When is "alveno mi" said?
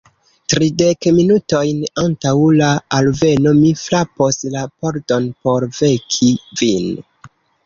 3.01-3.69